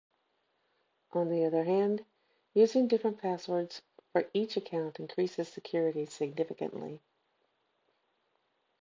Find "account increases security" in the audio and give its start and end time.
4.57-6.07